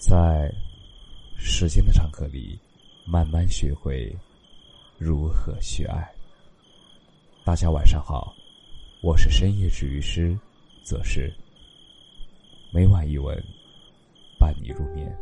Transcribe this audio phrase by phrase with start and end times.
[0.00, 0.50] 在
[1.36, 2.58] 时间的长河里，
[3.04, 4.10] 慢慢学会
[4.96, 6.10] 如何去爱。
[7.44, 8.32] 大家晚上好，
[9.02, 10.34] 我是深夜治愈师，
[10.82, 11.30] 则是
[12.72, 13.36] 每晚一文
[14.38, 15.14] 伴你入眠。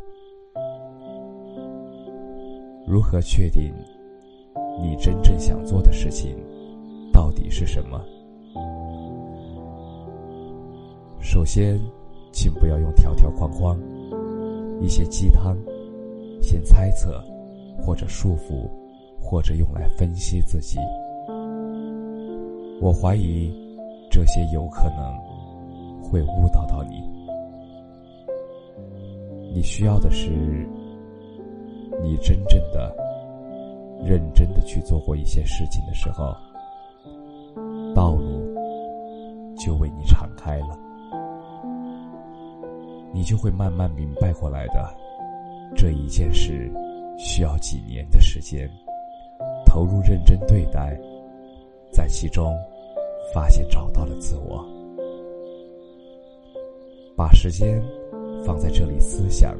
[2.87, 3.73] 如何确定
[4.81, 6.37] 你真正想做的事情
[7.11, 8.01] 到底是什么？
[11.21, 11.77] 首先，
[12.31, 13.77] 请不要用条条框框。
[14.81, 15.57] 一些鸡汤，
[16.41, 17.23] 先猜测，
[17.77, 18.69] 或者束缚，
[19.21, 20.79] 或者用来分析自己。
[22.81, 23.51] 我怀疑，
[24.09, 25.13] 这些有可能
[26.01, 27.03] 会误导到你。
[29.53, 30.29] 你需要的是，
[32.01, 32.95] 你真正的、
[34.01, 36.33] 认真的去做过一些事情的时候，
[37.93, 38.39] 道路
[39.57, 40.88] 就为你敞开了。
[43.13, 44.95] 你就会慢慢明白过来的。
[45.75, 46.71] 这一件事
[47.17, 48.69] 需要几年的时间，
[49.65, 50.99] 投入认真对待，
[51.91, 52.55] 在其中
[53.33, 54.65] 发现找到了自我。
[57.15, 57.83] 把时间
[58.45, 59.57] 放在这里，思想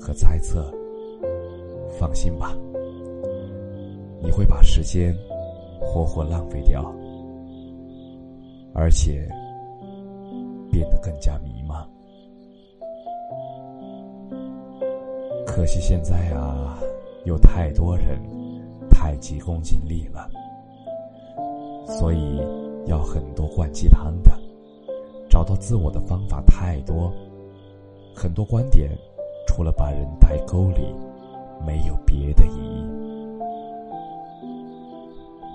[0.00, 0.72] 和猜测。
[1.96, 2.52] 放心吧，
[4.20, 5.16] 你会把时间
[5.80, 6.92] 活活浪费掉，
[8.74, 9.28] 而且
[10.72, 11.53] 变得更加迷
[15.54, 16.76] 可惜现在啊，
[17.24, 18.18] 有太多人
[18.90, 20.28] 太急功近利了，
[21.86, 22.42] 所以
[22.86, 24.36] 要很多灌鸡汤的，
[25.30, 27.08] 找到自我的方法太多，
[28.12, 28.90] 很多观点
[29.46, 30.92] 除了把人带沟里，
[31.64, 32.84] 没有别的意义。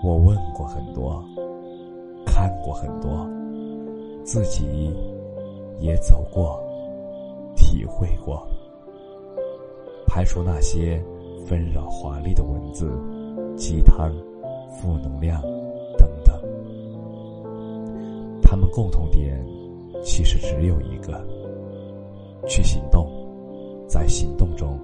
[0.02, 1.22] 我问过很多，
[2.26, 3.30] 看过很多，
[4.24, 4.96] 自己
[5.82, 6.58] 也走过，
[7.54, 8.48] 体会过。
[10.10, 11.00] 排除那些
[11.46, 12.92] 纷扰华丽的文字、
[13.56, 14.12] 鸡汤、
[14.72, 15.40] 负能量
[15.96, 16.36] 等等，
[18.42, 19.40] 他们共同点
[20.04, 21.24] 其实只有一个：
[22.48, 23.08] 去行动，
[23.88, 24.80] 在行动中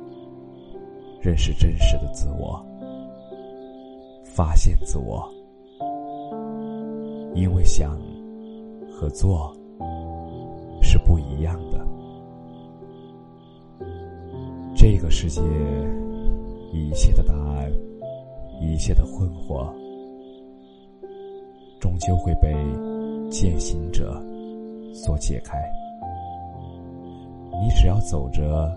[1.20, 2.64] 认识真实的自我，
[4.24, 5.28] 发现自我。
[7.34, 8.00] 因为想
[8.90, 9.52] 和做
[10.82, 11.86] 是不一样的。
[14.88, 15.42] 这个世界，
[16.72, 17.72] 一切的答案，
[18.62, 19.68] 一切的困惑，
[21.80, 22.54] 终究会被
[23.32, 24.22] 践行者
[24.94, 25.58] 所解开。
[27.64, 28.72] 你只要走着，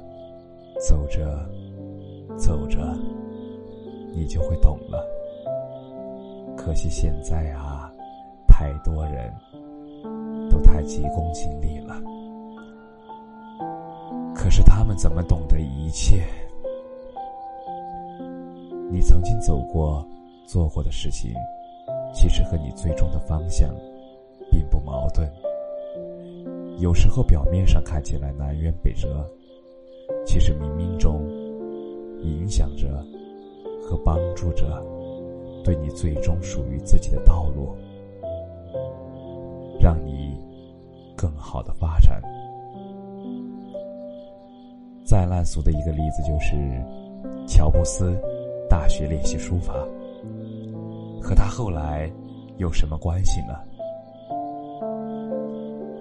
[0.80, 1.46] 走着，
[2.38, 2.78] 走着，
[4.14, 5.04] 你就会懂了。
[6.56, 7.92] 可惜现在啊，
[8.46, 9.30] 太多人
[10.48, 12.00] 都太急功近利了。
[14.48, 16.24] 可是他们怎么懂得一切？
[18.90, 20.02] 你曾经走过、
[20.46, 21.34] 做过的事情，
[22.14, 23.68] 其实和你最终的方向
[24.50, 25.30] 并不矛盾。
[26.78, 29.22] 有时候表面上看起来南辕北辙，
[30.24, 31.28] 其实冥冥中
[32.22, 32.88] 影响着
[33.82, 34.82] 和帮助着
[35.62, 37.76] 对你最终属于自己的道路，
[39.78, 40.34] 让你
[41.14, 42.22] 更好的发展。
[45.08, 46.54] 再烂俗的一个例子就是，
[47.46, 48.14] 乔布斯
[48.68, 49.72] 大学练习书法，
[51.18, 52.12] 和他后来
[52.58, 53.54] 有什么关系呢？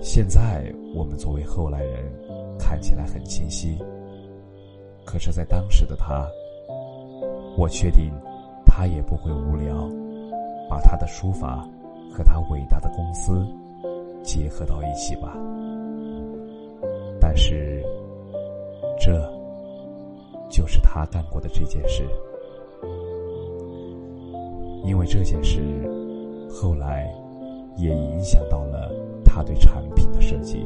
[0.02, 2.04] 现在我们作为后来人，
[2.60, 3.78] 看起来很清晰。
[5.06, 6.28] 可是，在当时的他，
[7.58, 8.12] 我确定
[8.66, 9.90] 他也不会无聊，
[10.70, 11.66] 把他的书法
[12.12, 13.48] 和他伟大的公司
[14.22, 15.34] 结合到一起吧。
[17.22, 17.82] 但是。
[19.08, 19.14] 这，
[20.50, 22.04] 就是他干过的这件事。
[24.84, 25.62] 因为这件事，
[26.50, 27.10] 后来
[27.78, 28.92] 也影响到了
[29.24, 30.66] 他对产品的设计。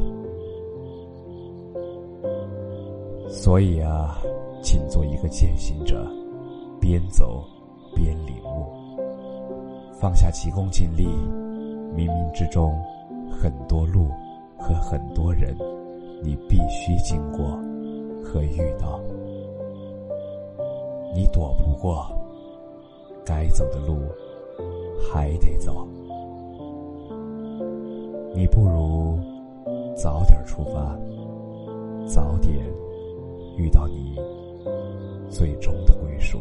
[3.29, 4.19] 所以啊，
[4.63, 6.03] 请做一个践行者，
[6.79, 7.43] 边走
[7.93, 8.97] 边领悟，
[9.99, 11.05] 放下急功近利。
[11.95, 12.73] 冥冥之中，
[13.29, 14.07] 很多路
[14.57, 15.55] 和很多人，
[16.23, 17.59] 你必须经过。
[18.31, 18.97] 可遇到，
[21.13, 22.05] 你躲不过，
[23.25, 23.97] 该走的路
[25.01, 25.85] 还得走。
[28.33, 29.19] 你不如
[29.97, 30.97] 早点出发，
[32.05, 32.55] 早点
[33.57, 34.17] 遇到你
[35.29, 36.39] 最终的归属。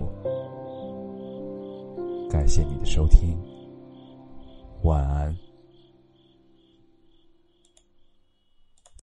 [2.31, 3.37] 感谢你的收听，
[4.83, 5.37] 晚安。